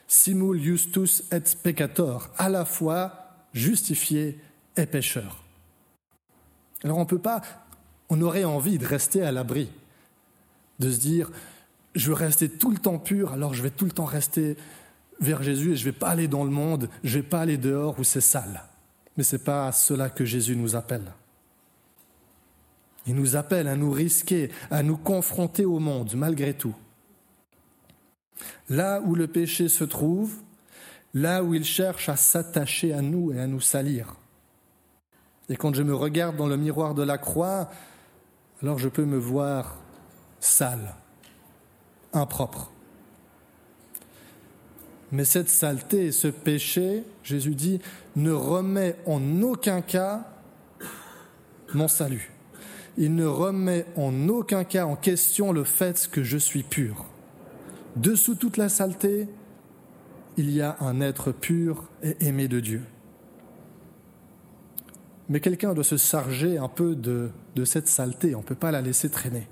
simul 0.08 0.62
justus 0.62 1.24
et 1.34 1.42
peccator, 1.62 2.30
à 2.38 2.48
la 2.48 2.64
fois 2.64 3.34
justifié 3.54 4.40
et 4.78 4.86
pécheur. 4.86 5.44
Alors 6.86 6.98
on 6.98 7.02
ne 7.02 7.06
peut 7.06 7.20
pas, 7.20 7.42
on 8.10 8.22
aurait 8.22 8.46
envie 8.46 8.78
de 8.78 8.86
rester 8.86 9.24
à 9.24 9.34
l'abri 9.34 9.70
de 10.80 10.90
se 10.90 11.00
dire, 11.00 11.30
je 11.96 12.08
veux 12.08 12.16
rester 12.16 12.48
tout 12.50 12.72
le 12.72 12.78
temps 12.78 12.98
pur, 12.98 13.34
alors 13.34 13.54
je 13.54 13.62
vais 13.62 13.70
tout 13.70 13.86
le 13.86 13.92
temps 13.92 14.06
rester 14.06 14.56
vers 15.20 15.44
Jésus 15.44 15.74
et 15.74 15.76
je 15.76 15.86
ne 15.86 15.92
vais 15.92 16.00
pas 16.00 16.10
aller 16.10 16.30
dans 16.30 16.46
le 16.46 16.50
monde, 16.50 16.90
je 17.04 17.18
ne 17.18 17.24
vais 17.24 17.28
pas 17.28 17.42
aller 17.42 17.58
dehors 17.58 18.00
où 18.00 18.06
c'est 18.06 18.22
sale. 18.22 18.64
Mais 19.18 19.24
ce 19.24 19.36
n'est 19.36 19.44
pas 19.44 19.68
à 19.68 19.72
cela 19.72 20.10
que 20.10 20.26
Jésus 20.26 20.56
nous 20.56 20.76
appelle. 20.76 21.12
Il 23.08 23.16
nous 23.16 23.36
appelle 23.36 23.68
à 23.68 23.76
nous 23.76 23.92
risquer, 23.92 24.52
à 24.70 24.84
nous 24.84 24.98
confronter 24.98 25.66
au 25.66 25.80
monde, 25.80 26.14
malgré 26.16 26.54
tout. 26.54 26.76
Là 28.70 29.02
où 29.02 29.16
le 29.16 29.28
péché 29.28 29.70
se 29.70 29.84
trouve, 29.84 30.36
là 31.14 31.44
où 31.44 31.54
il 31.54 31.66
cherche 31.66 32.10
à 32.10 32.16
s'attacher 32.16 32.94
à 32.94 33.02
nous 33.02 33.34
et 33.34 33.40
à 33.40 33.48
nous 33.48 33.60
salir. 33.60 34.16
Et 35.50 35.56
quand 35.58 35.74
je 35.74 35.84
me 35.84 35.94
regarde 35.94 36.38
dans 36.38 36.48
le 36.48 36.58
miroir 36.58 36.94
de 36.96 37.04
la 37.04 37.18
croix, 37.18 37.70
alors 38.62 38.80
je 38.80 38.88
peux 38.88 39.06
me 39.06 39.18
voir 39.18 39.78
sale, 40.40 40.96
impropre. 42.14 42.72
Mais 45.12 45.26
cette 45.26 45.50
saleté 45.50 46.06
et 46.08 46.12
ce 46.12 46.28
péché, 46.28 47.04
Jésus 47.24 47.56
dit, 47.56 47.80
ne 48.16 48.32
remet 48.32 48.96
en 49.06 49.42
aucun 49.42 49.82
cas 49.82 50.26
mon 51.74 51.88
salut. 51.88 52.32
Il 52.98 53.16
ne 53.16 53.26
remet 53.26 53.86
en 53.96 54.28
aucun 54.28 54.64
cas 54.64 54.86
en 54.86 54.96
question 54.96 55.52
le 55.52 55.64
fait 55.64 56.10
que 56.12 56.24
je 56.24 56.38
suis 56.38 56.64
pur. 56.64 57.06
Dessous 57.96 58.36
toute 58.36 58.58
la 58.58 58.70
saleté, 58.70 59.28
il 60.38 60.50
y 60.52 60.62
a 60.62 60.78
un 60.80 61.02
être 61.02 61.32
pur 61.32 61.90
et 62.04 62.16
aimé 62.22 62.48
de 62.48 62.60
Dieu. 62.60 62.84
Mais 65.30 65.40
quelqu'un 65.40 65.74
doit 65.74 65.84
se 65.84 65.98
charger 65.98 66.58
un 66.58 66.68
peu 66.68 66.96
de, 66.96 67.32
cette 67.64 67.88
saleté, 67.88 68.36
on 68.36 68.40
ne 68.40 68.44
peut 68.44 68.56
pas 68.56 68.72
la 68.72 68.82
laisser 68.82 69.10
traîner. 69.10 69.48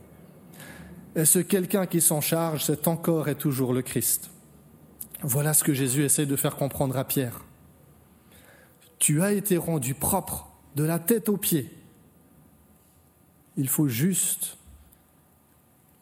Et 1.16 1.26
ce 1.26 1.40
quelqu'un 1.40 1.86
qui 1.86 2.02
s'en 2.02 2.22
charge, 2.22 2.66
c'est 2.66 2.88
encore 2.88 3.30
et 3.30 3.36
toujours 3.36 3.74
le 3.74 3.82
Christ. 3.82 4.30
Voilà 5.22 5.54
ce 5.54 5.64
que 5.64 5.74
Jésus 5.74 6.04
essaie 6.04 6.26
de 6.26 6.36
faire 6.36 6.56
comprendre 6.56 6.98
à 6.98 7.04
Pierre. 7.04 7.44
Tu 9.00 9.22
as 9.22 9.34
été 9.34 9.58
rendu 9.58 9.94
propre 9.94 10.48
de 10.76 10.84
la 10.84 11.00
tête 11.00 11.30
aux 11.30 11.38
pieds. 11.38 11.70
Il 13.58 13.68
faut 13.68 13.88
juste 13.88 14.58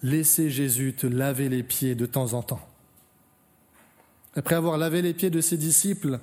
laisser 0.04 0.50
Jésus 0.50 0.94
te 0.94 1.08
laver 1.08 1.50
les 1.50 1.64
pieds 1.64 1.96
de 1.96 2.06
temps 2.06 2.34
en 2.34 2.44
temps. 2.44 2.68
Après 4.36 4.56
avoir 4.56 4.78
lavé 4.78 5.02
les 5.02 5.16
pieds 5.16 5.32
de 5.32 5.42
ses 5.42 5.58
disciples, 5.58 6.20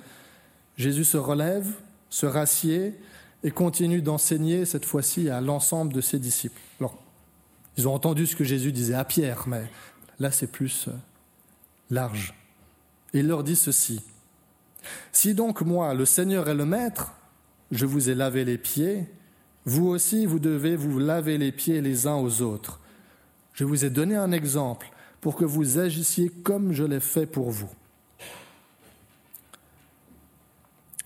Jésus 0.77 1.05
se 1.05 1.17
relève, 1.17 1.67
se 2.11 2.27
rassied 2.27 2.95
et 3.43 3.51
continue 3.51 4.03
d'enseigner 4.03 4.65
cette 4.65 4.85
fois-ci 4.85 5.29
à 5.29 5.41
l'ensemble 5.41 5.93
de 5.93 6.01
ses 6.01 6.21
disciples. 6.21 6.61
Ils 7.77 7.89
ont 7.89 7.95
entendu 7.95 8.27
ce 8.27 8.37
que 8.37 8.45
Jésus 8.45 8.71
disait 8.71 8.95
à 8.95 9.05
Pierre, 9.05 9.49
mais 9.49 9.65
là 10.21 10.31
c'est 10.31 10.47
plus 10.47 10.87
euh, 10.87 10.93
large. 11.91 12.35
Et 13.14 13.21
il 13.21 13.28
leur 13.28 13.44
dit 13.44 13.56
ceci. 13.56 14.02
Si 15.12 15.35
donc 15.35 15.62
moi, 15.62 15.94
le 15.94 16.04
Seigneur 16.04 16.49
est 16.49 16.54
le 16.54 16.66
Maître, 16.66 17.14
je 17.71 17.87
vous 17.87 18.11
ai 18.11 18.14
lavé 18.14 18.44
les 18.44 18.59
pieds, 18.59 19.06
vous 19.64 19.87
aussi 19.87 20.26
vous 20.26 20.38
devez 20.38 20.76
vous 20.76 20.99
laver 20.99 21.38
les 21.38 21.52
pieds 21.52 21.80
les 21.80 22.06
uns 22.06 22.16
aux 22.16 22.42
autres. 22.42 22.80
Je 23.54 23.64
vous 23.64 23.87
ai 23.87 23.90
donné 23.90 24.14
un 24.14 24.33
exemple 24.33 24.90
pour 25.23 25.37
que 25.37 25.47
vous 25.47 25.78
agissiez 25.78 26.28
comme 26.28 26.73
je 26.73 26.85
l'ai 26.85 27.00
fait 27.00 27.25
pour 27.25 27.50
vous. 27.50 27.71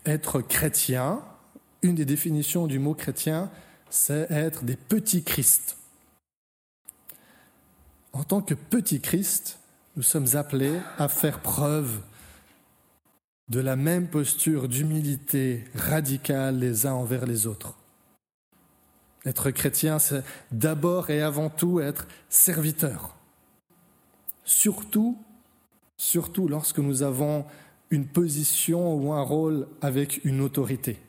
être 0.08 0.40
chrétien, 0.40 1.22
une 1.82 1.94
des 1.94 2.04
définitions 2.04 2.66
du 2.66 2.78
mot 2.78 2.94
chrétien, 2.94 3.50
c'est 3.90 4.30
être 4.30 4.64
des 4.64 4.76
petits 4.76 5.22
Christ. 5.22 5.76
En 8.12 8.24
tant 8.24 8.40
que 8.40 8.54
petits 8.54 9.00
Christ, 9.00 9.57
nous 9.98 10.04
sommes 10.04 10.36
appelés 10.36 10.78
à 10.96 11.08
faire 11.08 11.40
preuve 11.40 11.98
de 13.48 13.58
la 13.58 13.74
même 13.74 14.06
posture 14.06 14.68
d'humilité 14.68 15.64
radicale 15.74 16.60
les 16.60 16.86
uns 16.86 16.92
envers 16.92 17.26
les 17.26 17.48
autres. 17.48 17.74
Être 19.26 19.50
chrétien, 19.50 19.98
c'est 19.98 20.22
d'abord 20.52 21.10
et 21.10 21.20
avant 21.20 21.50
tout 21.50 21.80
être 21.80 22.06
serviteur. 22.28 23.16
Surtout, 24.44 25.18
surtout 25.96 26.46
lorsque 26.46 26.78
nous 26.78 27.02
avons 27.02 27.44
une 27.90 28.06
position 28.06 28.94
ou 28.94 29.12
un 29.12 29.22
rôle 29.22 29.66
avec 29.82 30.24
une 30.24 30.42
autorité. 30.42 31.00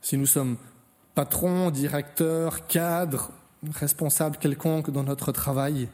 Si 0.00 0.16
nous 0.16 0.24
sommes 0.24 0.56
patrons, 1.14 1.70
directeurs, 1.70 2.66
cadres, 2.66 3.30
responsables 3.74 4.38
quelconques 4.38 4.90
dans 4.90 5.04
notre 5.04 5.32
travail, 5.32 5.90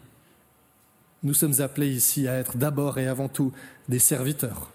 nous 1.23 1.33
sommes 1.33 1.61
appelés 1.61 1.89
ici 1.89 2.27
à 2.27 2.35
être 2.35 2.57
d'abord 2.57 2.97
et 2.99 3.07
avant 3.07 3.29
tout 3.29 3.51
des 3.87 3.99
serviteurs. 3.99 4.69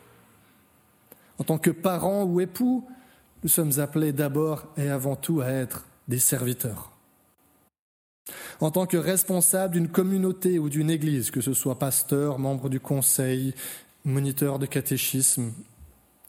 En 1.39 1.45
tant 1.45 1.59
que 1.59 1.71
parents 1.71 2.25
ou 2.25 2.41
époux, 2.41 2.87
nous 3.43 3.49
sommes 3.49 3.79
appelés 3.79 4.13
d'abord 4.13 4.67
et 4.77 4.89
avant 4.89 5.15
tout 5.15 5.41
à 5.41 5.49
être 5.49 5.87
des 6.09 6.19
serviteurs. 6.19 6.93
En 8.61 8.71
tant 8.71 8.87
que 8.87 8.97
responsable 8.97 9.75
d'une 9.75 9.89
communauté 9.89 10.59
ou 10.59 10.69
d'une 10.69 10.91
église, 10.91 11.31
que 11.31 11.41
ce 11.41 11.55
soit 11.55 11.79
pasteur, 11.79 12.39
membre 12.39 12.69
du 12.69 12.81
conseil, 12.81 13.55
moniteur 14.05 14.59
de 14.59 14.67
catéchisme, 14.67 15.53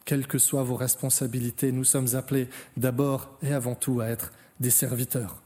quelles 0.06 0.28
que 0.28 0.38
soient 0.38 0.64
vos 0.64 0.76
responsabilités, 0.76 1.72
nous 1.72 1.84
sommes 1.84 2.16
appelés 2.16 2.50
d'abord 2.78 3.38
et 3.42 3.54
avant 3.54 3.76
tout 3.76 4.00
à 4.02 4.08
être 4.08 4.32
des 4.60 4.70
serviteurs, 4.70 5.42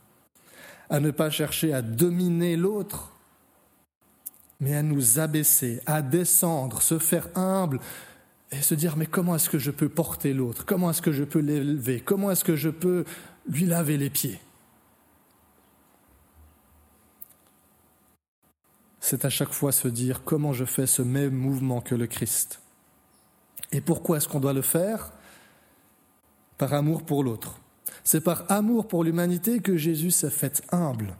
à 0.89 0.99
ne 0.99 1.11
pas 1.11 1.29
chercher 1.29 1.73
à 1.73 1.81
dominer 1.81 2.57
l'autre, 2.57 3.12
mais 4.63 4.75
à 4.75 4.81
nous 4.81 5.19
abaisser, 5.19 5.81
à 5.85 6.01
descendre, 6.01 6.81
se 6.81 6.97
faire 6.97 7.27
humble 7.35 7.79
et 8.51 8.61
se 8.61 8.73
dire 8.73 8.95
mais 8.95 9.05
comment 9.05 9.35
est-ce 9.35 9.49
que 9.49 9.59
je 9.59 9.71
peux 9.71 9.89
porter 9.89 10.33
l'autre? 10.33 10.65
Comment 10.65 10.89
est-ce 10.89 11.01
que 11.01 11.11
je 11.11 11.25
peux 11.25 11.39
l'élever? 11.39 11.99
Comment 11.99 12.31
est-ce 12.31 12.45
que 12.45 12.55
je 12.55 12.69
peux 12.69 13.03
lui 13.47 13.65
laver 13.65 13.97
les 13.97 14.09
pieds? 14.09 14.39
C'est 19.01 19.25
à 19.25 19.29
chaque 19.29 19.51
fois 19.51 19.73
se 19.73 19.89
dire 19.89 20.23
comment 20.23 20.53
je 20.53 20.63
fais 20.63 20.87
ce 20.87 21.01
même 21.01 21.33
mouvement 21.33 21.81
que 21.81 21.93
le 21.93 22.07
Christ? 22.07 22.61
Et 23.73 23.81
pourquoi 23.81 24.17
est-ce 24.17 24.29
qu'on 24.29 24.39
doit 24.39 24.53
le 24.53 24.61
faire? 24.61 25.11
Par 26.57 26.73
amour 26.73 27.03
pour 27.03 27.23
l'autre. 27.23 27.59
C'est 28.05 28.21
par 28.21 28.49
amour 28.49 28.87
pour 28.87 29.03
l'humanité 29.03 29.59
que 29.59 29.75
Jésus 29.75 30.11
s'est 30.11 30.29
fait 30.29 30.63
humble. 30.71 31.17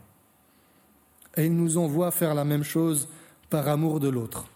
Et 1.36 1.44
il 1.44 1.54
nous 1.54 1.76
envoie 1.76 2.10
faire 2.10 2.34
la 2.34 2.44
même 2.44 2.62
chose 2.62 3.08
par 3.50 3.68
amour 3.68 4.00
de 4.00 4.08
l'autre, 4.08 4.46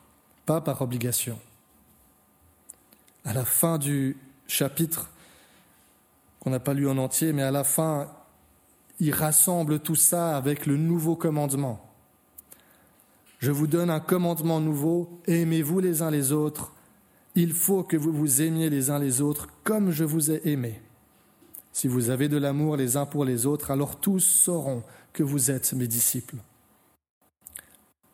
pas 0.46 0.60
par 0.60 0.82
obligation. 0.82 1.38
À 3.24 3.32
la 3.32 3.44
fin 3.44 3.78
du 3.78 4.16
chapitre, 4.46 5.10
qu'on 6.40 6.50
n'a 6.50 6.60
pas 6.60 6.74
lu 6.74 6.88
en 6.88 6.98
entier, 6.98 7.32
mais 7.32 7.42
à 7.42 7.50
la 7.50 7.64
fin, 7.64 8.08
il 9.00 9.12
rassemble 9.12 9.80
tout 9.80 9.94
ça 9.94 10.36
avec 10.36 10.66
le 10.66 10.76
nouveau 10.76 11.16
commandement. 11.16 11.84
Je 13.38 13.50
vous 13.50 13.66
donne 13.66 13.90
un 13.90 14.00
commandement 14.00 14.60
nouveau, 14.60 15.20
aimez-vous 15.26 15.80
les 15.80 16.02
uns 16.02 16.10
les 16.10 16.32
autres. 16.32 16.72
Il 17.34 17.52
faut 17.52 17.84
que 17.84 17.96
vous 17.96 18.12
vous 18.12 18.42
aimiez 18.42 18.68
les 18.68 18.90
uns 18.90 18.98
les 18.98 19.20
autres 19.20 19.48
comme 19.62 19.92
je 19.92 20.04
vous 20.04 20.30
ai 20.30 20.48
aimé. 20.48 20.80
Si 21.72 21.86
vous 21.86 22.10
avez 22.10 22.28
de 22.28 22.36
l'amour 22.36 22.76
les 22.76 22.96
uns 22.96 23.06
pour 23.06 23.24
les 23.24 23.46
autres, 23.46 23.70
alors 23.70 24.00
tous 24.00 24.18
sauront 24.18 24.82
que 25.12 25.22
vous 25.22 25.52
êtes 25.52 25.72
mes 25.74 25.86
disciples. 25.86 26.36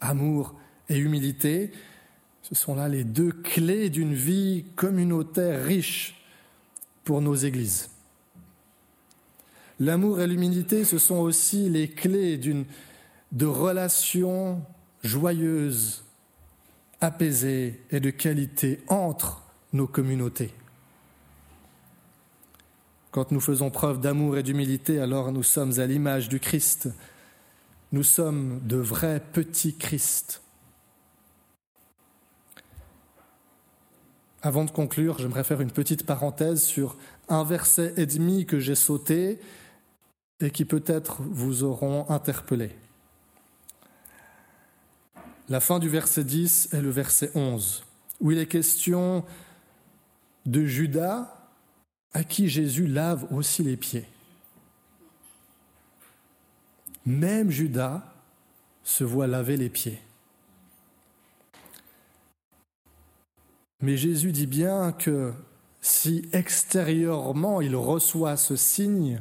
Amour 0.01 0.55
et 0.89 0.97
humilité, 0.97 1.73
ce 2.43 2.55
sont 2.55 2.75
là 2.75 2.89
les 2.89 3.05
deux 3.05 3.33
clés 3.33 3.89
d'une 3.89 4.15
vie 4.15 4.65
communautaire 4.77 5.65
riche 5.65 6.23
pour 7.05 7.21
nos 7.21 7.35
églises. 7.35 7.91
L'amour 9.81 10.21
et 10.21 10.27
l'humilité, 10.27 10.85
ce 10.85 10.99
sont 10.99 11.17
aussi 11.17 11.69
les 11.69 11.89
clés 11.89 12.37
d'une 12.37 12.65
de 13.33 13.47
relations 13.47 14.63
joyeuses, 15.03 16.05
apaisées 17.01 17.83
et 17.91 17.99
de 17.99 18.11
qualité 18.11 18.81
entre 18.89 19.43
nos 19.73 19.89
communautés. 19.89 20.55
Quand 23.11 23.33
nous 23.33 23.41
faisons 23.41 23.71
preuve 23.71 24.01
d'amour 24.01 24.39
et 24.39 24.43
d'humilité, 24.43 25.01
alors 25.01 25.33
nous 25.33 25.43
sommes 25.43 25.79
à 25.81 25.87
l'image 25.87 26.29
du 26.29 26.39
Christ. 26.39 26.89
Nous 27.93 28.03
sommes 28.03 28.61
de 28.65 28.77
vrais 28.77 29.21
petits 29.21 29.77
Christ. 29.77 30.44
Avant 34.45 34.67
de 34.67 34.71
conclure, 34.71 35.19
j'aimerais 35.19 35.43
faire 35.43 35.63
une 35.63 35.71
petite 35.71 36.05
parenthèse 36.05 36.63
sur 36.63 36.99
un 37.31 37.45
verset 37.45 37.95
et 37.97 38.05
demi 38.05 38.45
que 38.45 38.61
j'ai 38.61 38.75
sauté 38.75 39.41
et 40.39 40.51
qui 40.51 40.67
peut-être 40.67 41.23
vous 41.23 41.65
auront 41.65 42.05
interpellé. 42.11 42.77
La 45.49 45.61
fin 45.61 45.79
du 45.79 45.89
verset 45.89 46.25
10 46.25 46.75
est 46.75 46.83
le 46.83 46.91
verset 46.91 47.31
11, 47.35 47.87
où 48.21 48.33
il 48.33 48.39
est 48.39 48.47
question 48.47 49.25
de 50.45 50.67
Judas 50.67 51.35
à 52.13 52.23
qui 52.23 52.51
Jésus 52.51 52.87
lave 52.87 53.27
aussi 53.33 53.63
les 53.63 53.79
pieds. 53.79 54.05
Même 57.07 57.51
Judas 57.51 58.03
se 58.83 59.05
voit 59.05 59.27
laver 59.27 59.57
les 59.57 59.71
pieds. 59.71 60.03
Mais 63.81 63.97
Jésus 63.97 64.33
dit 64.33 64.47
bien 64.47 64.93
que 64.93 65.35
si 65.81 66.29
extérieurement 66.33 67.61
il 67.61 67.77
reçoit 67.77 68.37
ce 68.37 68.57
signe, 68.57 69.21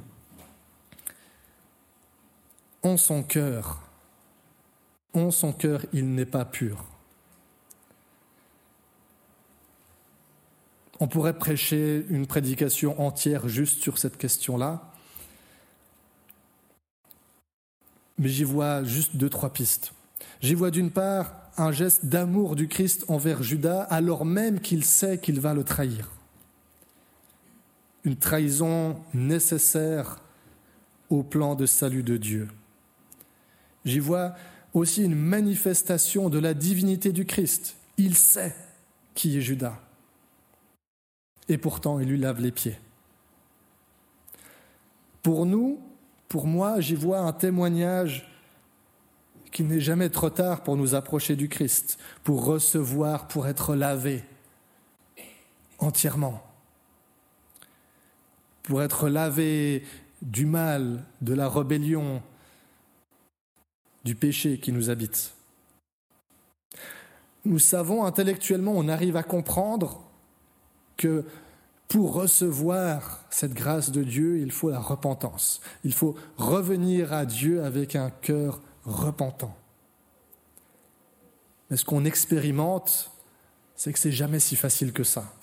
en 2.84 2.98
son 2.98 3.24
cœur, 3.24 3.82
en 5.14 5.32
son 5.32 5.54
cœur, 5.54 5.86
il 5.94 6.14
n'est 6.14 6.26
pas 6.26 6.46
pur. 6.46 6.86
On 11.00 11.08
pourrait 11.08 11.38
prêcher 11.38 12.06
une 12.10 12.28
prédication 12.28 13.00
entière 13.02 13.48
juste 13.48 13.82
sur 13.82 13.98
cette 13.98 14.18
question-là, 14.18 14.94
mais 18.18 18.30
j'y 18.30 18.44
vois 18.44 18.84
juste 18.84 19.16
deux, 19.16 19.30
trois 19.30 19.52
pistes. 19.52 19.94
J'y 20.42 20.54
vois 20.54 20.72
d'une 20.72 20.92
part 20.92 21.34
un 21.58 21.72
geste 21.72 22.06
d'amour 22.06 22.56
du 22.56 22.68
Christ 22.68 23.06
envers 23.08 23.44
Judas 23.44 23.84
alors 23.84 24.26
même 24.26 24.60
qu'il 24.60 24.84
sait 24.84 25.20
qu'il 25.20 25.40
va 25.40 25.54
le 25.54 25.64
trahir. 25.64 26.12
Une 28.04 28.18
trahison 28.18 28.98
nécessaire 29.14 30.20
au 31.10 31.24
plan 31.24 31.56
de 31.56 31.66
salut 31.66 32.04
de 32.04 32.18
Dieu. 32.18 32.50
J'y 33.86 34.00
vois 34.00 34.36
aussi 34.74 35.04
une 35.04 35.16
manifestation 35.16 36.30
de 36.30 36.40
la 36.40 36.54
divinité 36.54 37.12
du 37.12 37.26
Christ. 37.26 37.76
Il 37.98 38.16
sait 38.16 38.56
qui 39.14 39.38
est 39.38 39.42
Judas. 39.42 39.80
Et 41.48 41.58
pourtant, 41.58 42.00
il 42.00 42.08
lui 42.08 42.18
lave 42.18 42.42
les 42.42 42.52
pieds. 42.52 42.78
Pour 45.22 45.46
nous, 45.46 45.80
pour 46.28 46.48
moi, 46.48 46.80
j'y 46.80 46.96
vois 46.96 47.20
un 47.20 47.32
témoignage 47.32 48.33
qu'il 49.54 49.68
n'est 49.68 49.80
jamais 49.80 50.10
trop 50.10 50.32
tard 50.32 50.64
pour 50.64 50.76
nous 50.76 50.96
approcher 50.96 51.36
du 51.36 51.48
Christ, 51.48 51.98
pour 52.24 52.44
recevoir, 52.44 53.28
pour 53.28 53.48
être 53.48 53.76
lavé 53.76 54.24
entièrement, 55.78 56.44
pour 58.64 58.82
être 58.82 59.08
lavé 59.10 59.86
du 60.22 60.46
mal, 60.46 61.04
de 61.22 61.34
la 61.34 61.48
rébellion, 61.48 62.22
du 64.04 64.16
péché 64.16 64.60
qui 64.60 64.72
nous 64.72 64.90
habite. 64.90 65.34
Nous 67.46 67.60
savons 67.60 68.06
intellectuellement, 68.06 68.74
on 68.76 68.88
arrive 68.88 69.18
à 69.18 69.24
comprendre 69.24 70.02
que 70.98 71.26
pour 71.90 72.14
recevoir 72.14 73.24
cette 73.30 73.54
grâce 73.54 73.92
de 73.92 74.04
Dieu, 74.04 74.40
il 74.40 74.52
faut 74.52 74.72
la 74.72 74.80
repentance. 74.80 75.62
Il 75.84 75.94
faut 75.94 76.16
revenir 76.38 77.14
à 77.14 77.26
Dieu 77.26 77.64
avec 77.64 77.96
un 77.96 78.10
cœur 78.10 78.62
repentant. 78.86 79.56
Mais 81.70 81.78
ce 81.78 81.86
qu'on 81.86 82.06
expérimente, 82.06 83.12
c'est 83.76 83.94
que 83.94 84.00
c'est 84.00 84.12
jamais 84.12 84.40
si 84.40 84.56
facile 84.56 84.94
que 84.94 85.04
ça. 85.04 85.34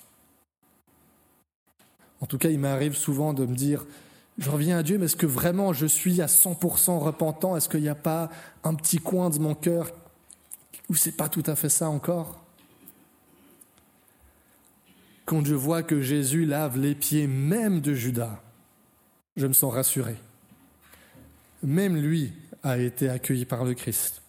En 2.21 2.25
tout 2.25 2.37
cas, 2.37 2.49
il 2.49 2.59
m'arrive 2.59 2.95
souvent 2.95 3.33
de 3.33 3.45
me 3.45 3.55
dire, 3.55 3.85
je 4.37 4.49
reviens 4.49 4.77
à 4.77 4.83
Dieu, 4.83 4.97
mais 4.97 5.05
est-ce 5.05 5.15
que 5.15 5.25
vraiment 5.25 5.73
je 5.73 5.85
suis 5.85 6.21
à 6.21 6.27
100% 6.27 6.99
repentant? 6.99 7.57
Est-ce 7.57 7.67
qu'il 7.67 7.81
n'y 7.81 7.89
a 7.89 7.95
pas 7.95 8.29
un 8.63 8.75
petit 8.75 8.99
coin 8.99 9.29
de 9.29 9.39
mon 9.39 9.55
cœur 9.55 9.91
où 10.89 10.95
c'est 10.95 11.11
pas 11.11 11.29
tout 11.29 11.43
à 11.47 11.55
fait 11.55 11.69
ça 11.69 11.89
encore? 11.89 12.39
Quand 15.25 15.45
je 15.45 15.55
vois 15.55 15.83
que 15.83 16.01
Jésus 16.01 16.45
lave 16.45 16.77
les 16.77 16.95
pieds 16.95 17.27
même 17.27 17.81
de 17.81 17.93
Judas, 17.93 18.41
je 19.35 19.47
me 19.47 19.53
sens 19.53 19.73
rassuré. 19.73 20.15
Même 21.63 21.95
lui 21.95 22.33
a 22.63 22.77
été 22.77 23.09
accueilli 23.09 23.45
par 23.45 23.63
le 23.63 23.73
Christ. 23.73 24.21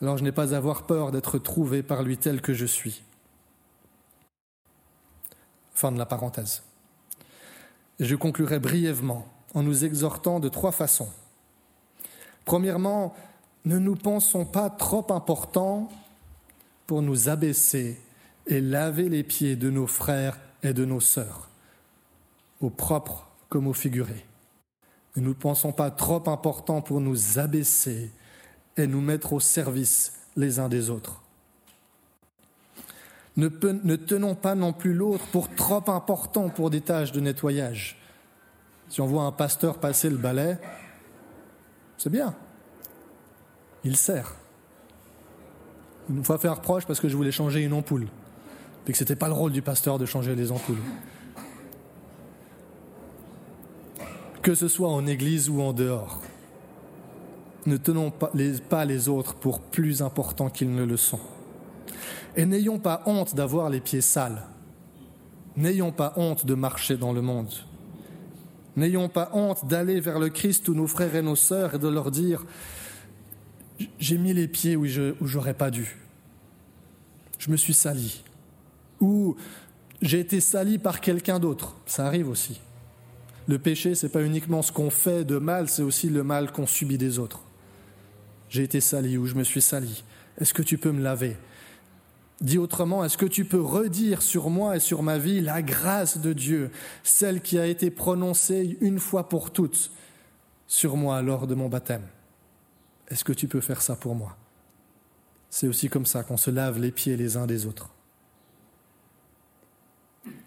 Alors 0.00 0.16
je 0.16 0.24
n'ai 0.24 0.32
pas 0.32 0.54
à 0.54 0.56
avoir 0.56 0.86
peur 0.86 1.12
d'être 1.12 1.38
trouvé 1.38 1.82
par 1.82 2.02
lui 2.02 2.16
tel 2.16 2.40
que 2.40 2.54
je 2.54 2.66
suis. 2.66 3.02
Fin 5.74 5.92
de 5.92 5.98
la 5.98 6.06
parenthèse. 6.06 6.62
je 8.00 8.14
conclurai 8.14 8.58
brièvement 8.58 9.26
en 9.54 9.62
nous 9.62 9.84
exhortant 9.84 10.40
de 10.40 10.48
trois 10.48 10.72
façons. 10.72 11.10
Premièrement, 12.44 13.14
ne 13.64 13.78
nous 13.78 13.96
pensons 13.96 14.44
pas 14.44 14.68
trop 14.68 15.06
importants 15.12 15.90
pour 16.86 17.02
nous 17.02 17.28
abaisser 17.28 18.00
et 18.46 18.60
laver 18.60 19.08
les 19.08 19.22
pieds 19.22 19.56
de 19.56 19.70
nos 19.70 19.86
frères 19.86 20.38
et 20.62 20.72
de 20.72 20.84
nos 20.84 21.00
sœurs, 21.00 21.48
au 22.60 22.68
propre 22.68 23.28
comme 23.48 23.66
au 23.66 23.72
figuré. 23.72 24.26
Ne 25.16 25.32
pensons 25.32 25.72
pas 25.72 25.90
trop 25.90 26.28
importants 26.28 26.82
pour 26.82 27.00
nous 27.00 27.38
abaisser 27.38 28.10
et 28.76 28.86
nous 28.86 29.00
mettre 29.00 29.32
au 29.32 29.40
service 29.40 30.12
les 30.36 30.58
uns 30.58 30.68
des 30.68 30.90
autres. 30.90 31.22
Ne, 33.36 33.48
ne 33.48 33.96
tenons 33.96 34.34
pas 34.34 34.54
non 34.54 34.72
plus 34.72 34.92
l'autre 34.92 35.24
pour 35.26 35.52
trop 35.54 35.82
important 35.90 36.48
pour 36.48 36.70
des 36.70 36.80
tâches 36.80 37.12
de 37.12 37.20
nettoyage. 37.20 37.98
Si 38.88 39.00
on 39.00 39.06
voit 39.06 39.24
un 39.24 39.32
pasteur 39.32 39.78
passer 39.78 40.10
le 40.10 40.16
balai, 40.16 40.56
c'est 41.96 42.10
bien. 42.10 42.34
Il 43.82 43.96
sert. 43.96 44.34
Une 46.08 46.24
fois 46.24 46.38
fait 46.38 46.48
un 46.48 46.54
reproche 46.54 46.86
parce 46.86 47.00
que 47.00 47.08
je 47.08 47.16
voulais 47.16 47.32
changer 47.32 47.62
une 47.62 47.72
ampoule. 47.72 48.06
Et 48.86 48.92
que 48.92 48.98
ce 48.98 49.04
n'était 49.04 49.16
pas 49.16 49.28
le 49.28 49.34
rôle 49.34 49.52
du 49.52 49.62
pasteur 49.62 49.98
de 49.98 50.06
changer 50.06 50.34
les 50.34 50.52
ampoules. 50.52 50.82
Que 54.44 54.54
ce 54.54 54.68
soit 54.68 54.90
en 54.90 55.06
église 55.06 55.48
ou 55.48 55.62
en 55.62 55.72
dehors. 55.72 56.20
Ne 57.64 57.78
tenons 57.78 58.10
pas 58.10 58.30
les, 58.34 59.08
autres 59.08 59.34
pour 59.36 59.58
plus 59.58 60.02
importants 60.02 60.50
qu'ils 60.50 60.74
ne 60.74 60.84
le 60.84 60.98
sont. 60.98 61.20
Et 62.36 62.44
n'ayons 62.44 62.78
pas 62.78 63.02
honte 63.06 63.34
d'avoir 63.34 63.70
les 63.70 63.80
pieds 63.80 64.02
sales. 64.02 64.42
N'ayons 65.56 65.92
pas 65.92 66.12
honte 66.16 66.44
de 66.44 66.52
marcher 66.52 66.98
dans 66.98 67.14
le 67.14 67.22
monde. 67.22 67.54
N'ayons 68.76 69.08
pas 69.08 69.30
honte 69.32 69.66
d'aller 69.66 69.98
vers 69.98 70.18
le 70.18 70.28
Christ 70.28 70.68
ou 70.68 70.74
nos 70.74 70.88
frères 70.88 71.16
et 71.16 71.22
nos 71.22 71.36
sœurs 71.36 71.76
et 71.76 71.78
de 71.78 71.88
leur 71.88 72.10
dire 72.10 72.44
J'ai 73.98 74.18
mis 74.18 74.34
les 74.34 74.46
pieds 74.46 74.76
où 74.76 74.84
j'aurais 75.22 75.54
pas 75.54 75.70
dû. 75.70 75.96
Je 77.38 77.50
me 77.50 77.56
suis 77.56 77.72
sali. 77.72 78.22
Ou 79.00 79.36
j'ai 80.02 80.20
été 80.20 80.38
sali 80.40 80.76
par 80.76 81.00
quelqu'un 81.00 81.38
d'autre. 81.38 81.76
Ça 81.86 82.06
arrive 82.06 82.28
aussi. 82.28 82.60
Le 83.46 83.58
péché, 83.58 83.94
ce 83.94 84.06
n'est 84.06 84.12
pas 84.12 84.22
uniquement 84.22 84.62
ce 84.62 84.72
qu'on 84.72 84.90
fait 84.90 85.24
de 85.24 85.38
mal, 85.38 85.68
c'est 85.68 85.82
aussi 85.82 86.08
le 86.08 86.22
mal 86.22 86.50
qu'on 86.52 86.66
subit 86.66 86.98
des 86.98 87.18
autres. 87.18 87.42
J'ai 88.48 88.62
été 88.62 88.80
sali 88.80 89.18
ou 89.18 89.26
je 89.26 89.34
me 89.34 89.44
suis 89.44 89.60
sali. 89.60 90.04
Est-ce 90.40 90.54
que 90.54 90.62
tu 90.62 90.78
peux 90.78 90.92
me 90.92 91.02
laver? 91.02 91.36
Dit 92.40 92.58
autrement, 92.58 93.04
est-ce 93.04 93.18
que 93.18 93.26
tu 93.26 93.44
peux 93.44 93.60
redire 93.60 94.22
sur 94.22 94.50
moi 94.50 94.76
et 94.76 94.80
sur 94.80 95.02
ma 95.02 95.18
vie 95.18 95.40
la 95.40 95.62
grâce 95.62 96.18
de 96.18 96.32
Dieu, 96.32 96.70
celle 97.02 97.40
qui 97.40 97.58
a 97.58 97.66
été 97.66 97.90
prononcée 97.90 98.76
une 98.80 98.98
fois 98.98 99.28
pour 99.28 99.50
toutes 99.52 99.90
sur 100.66 100.96
moi 100.96 101.22
lors 101.22 101.46
de 101.46 101.54
mon 101.54 101.68
baptême? 101.68 102.06
Est-ce 103.08 103.24
que 103.24 103.32
tu 103.32 103.46
peux 103.46 103.60
faire 103.60 103.82
ça 103.82 103.94
pour 103.94 104.14
moi? 104.14 104.36
C'est 105.50 105.68
aussi 105.68 105.88
comme 105.88 106.06
ça 106.06 106.24
qu'on 106.24 106.36
se 106.36 106.50
lave 106.50 106.80
les 106.80 106.90
pieds 106.90 107.16
les 107.16 107.36
uns 107.36 107.46
des 107.46 107.66
autres. 107.66 107.90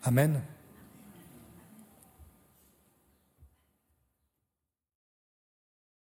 Amen. 0.04 0.42